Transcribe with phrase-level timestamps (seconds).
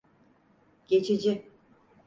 [0.87, 1.45] Geçici.